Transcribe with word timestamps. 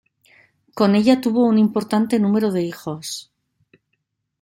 Con 0.73 0.95
ella 0.95 1.21
tuvo 1.21 1.45
un 1.45 1.59
importante 1.59 2.17
número 2.19 2.51
de 2.51 2.63
hijos. 2.63 3.31